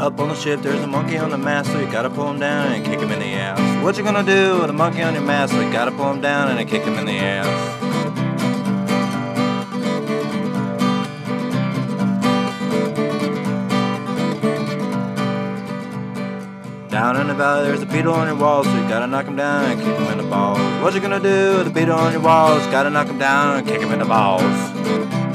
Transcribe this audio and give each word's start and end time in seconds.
Up 0.00 0.18
on 0.18 0.30
the 0.30 0.34
ship, 0.34 0.62
there's 0.62 0.80
a 0.80 0.86
monkey 0.86 1.18
on 1.18 1.28
the 1.28 1.36
mast, 1.36 1.70
so 1.70 1.78
you 1.78 1.84
gotta 1.92 2.08
pull 2.08 2.30
him 2.30 2.40
down 2.40 2.72
and 2.72 2.82
kick 2.82 3.00
him 3.00 3.12
in 3.12 3.18
the 3.18 3.34
ass. 3.34 3.84
What 3.84 3.98
you 3.98 4.02
gonna 4.02 4.22
do 4.22 4.58
with 4.62 4.70
a 4.70 4.72
monkey 4.72 5.02
on 5.02 5.12
your 5.12 5.22
mast, 5.22 5.52
so 5.52 5.60
you 5.60 5.70
gotta 5.70 5.92
pull 5.92 6.10
him 6.10 6.22
down 6.22 6.56
and 6.56 6.66
kick 6.66 6.84
him 6.84 6.94
in 6.94 7.04
the 7.04 7.18
ass? 7.18 7.46
Down 16.90 17.16
in 17.20 17.26
the 17.26 17.34
valley, 17.34 17.68
there's 17.68 17.82
a 17.82 17.86
beetle 17.86 18.14
on 18.14 18.26
your 18.26 18.36
wall, 18.36 18.64
so 18.64 18.74
you 18.74 18.88
gotta 18.88 19.06
knock 19.06 19.26
him 19.26 19.36
down 19.36 19.66
and 19.66 19.82
kick 19.82 19.98
him 19.98 20.12
in 20.12 20.16
the 20.16 20.30
balls. 20.30 20.82
What 20.82 20.94
you 20.94 21.00
gonna 21.00 21.20
do 21.20 21.58
with 21.58 21.66
a 21.66 21.70
beetle 21.70 21.98
on 21.98 22.12
your 22.12 22.22
walls? 22.22 22.66
Gotta 22.68 22.88
knock 22.88 23.08
him 23.08 23.18
down 23.18 23.58
and 23.58 23.68
kick 23.68 23.82
him 23.82 23.92
in 23.92 23.98
the 23.98 24.06
balls. 24.06 25.29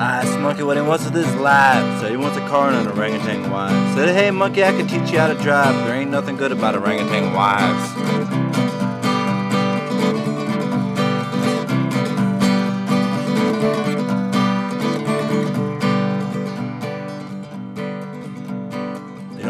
I 0.00 0.22
asked 0.22 0.38
monkey 0.38 0.62
what 0.62 0.78
he 0.78 0.82
wants 0.82 1.04
with 1.04 1.12
his 1.12 1.34
life. 1.34 2.00
Said 2.00 2.10
he 2.10 2.16
wants 2.16 2.38
a 2.38 2.48
car 2.48 2.70
and 2.70 2.88
an 2.88 2.96
orangutan 2.96 3.50
wife. 3.50 3.70
Said, 3.94 4.08
hey 4.14 4.30
monkey, 4.30 4.64
I 4.64 4.70
can 4.72 4.86
teach 4.86 5.12
you 5.12 5.18
how 5.18 5.26
to 5.26 5.34
drive. 5.34 5.74
There 5.84 5.94
ain't 5.94 6.10
nothing 6.10 6.38
good 6.38 6.52
about 6.52 6.74
orangutan 6.74 7.34
wives. 7.34 8.30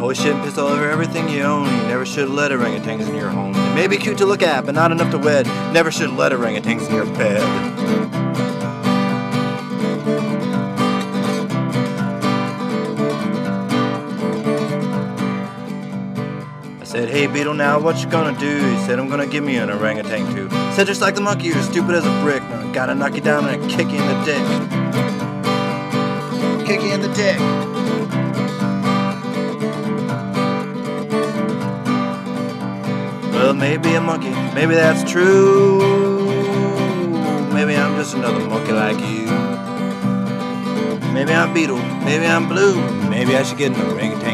Always 0.00 0.20
shouldn't 0.20 0.42
piss 0.42 0.58
all 0.58 0.66
over 0.66 0.90
everything 0.90 1.28
you 1.28 1.42
own. 1.42 1.66
You 1.66 1.82
never 1.86 2.04
should 2.04 2.28
let 2.28 2.50
orangutans 2.50 3.08
in 3.08 3.14
your 3.14 3.28
home. 3.28 3.52
They 3.52 3.74
may 3.74 3.86
be 3.86 3.96
cute 3.96 4.18
to 4.18 4.26
look 4.26 4.42
at, 4.42 4.66
but 4.66 4.74
not 4.74 4.90
enough 4.90 5.12
to 5.12 5.18
wed. 5.18 5.46
Never 5.72 5.92
should 5.92 6.10
let 6.10 6.32
orangutans 6.32 6.88
in 6.88 6.94
your 6.96 7.06
bed. 7.14 8.39
Said, 16.90 17.08
hey 17.08 17.28
Beetle, 17.28 17.54
now 17.54 17.78
what 17.78 18.02
you 18.02 18.10
gonna 18.10 18.36
do? 18.40 18.58
He 18.68 18.76
said, 18.84 18.98
I'm 18.98 19.08
gonna 19.08 19.24
give 19.24 19.44
me 19.44 19.54
an 19.58 19.70
orangutan 19.70 20.26
too. 20.34 20.50
Said, 20.74 20.88
just 20.88 21.00
like 21.00 21.14
the 21.14 21.20
monkey, 21.20 21.46
you're 21.46 21.62
stupid 21.62 21.94
as 21.94 22.04
a 22.04 22.20
brick. 22.20 22.42
Now 22.42 22.68
I 22.68 22.72
gotta 22.72 22.96
knock 22.96 23.14
you 23.14 23.20
down 23.20 23.48
and 23.48 23.70
kick 23.70 23.92
you 23.92 24.00
in 24.02 24.08
the 24.08 24.24
dick. 24.24 24.42
Kick 26.66 26.82
you 26.82 26.92
in 26.92 27.00
the 27.00 27.12
dick. 27.14 27.38
Well, 33.34 33.54
maybe 33.54 33.94
a 33.94 34.00
monkey, 34.00 34.34
maybe 34.52 34.74
that's 34.74 35.08
true. 35.08 35.78
Maybe 37.54 37.76
I'm 37.76 37.94
just 37.98 38.14
another 38.16 38.44
monkey 38.48 38.72
like 38.72 38.98
you. 38.98 39.26
Maybe 41.12 41.32
I'm 41.32 41.54
Beetle, 41.54 41.78
maybe 42.02 42.26
I'm 42.26 42.48
Blue. 42.48 42.74
Maybe 43.08 43.36
I 43.36 43.42
should 43.44 43.58
get 43.58 43.76
an 43.76 43.80
orangutan 43.92 44.29